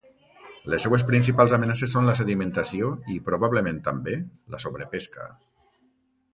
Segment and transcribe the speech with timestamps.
[0.73, 4.17] Les seues principals amenaces són la sedimentació i, probablement també,
[4.57, 5.33] la sobrepesca.